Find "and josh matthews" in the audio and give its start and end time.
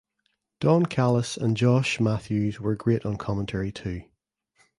1.37-2.59